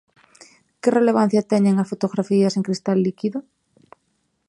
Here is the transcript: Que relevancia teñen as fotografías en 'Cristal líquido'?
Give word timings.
Que 0.81 0.89
relevancia 0.97 1.47
teñen 1.51 1.75
as 1.77 1.89
fotografías 1.91 2.53
en 2.55 2.63
'Cristal 2.65 2.97
líquido'? 3.05 3.43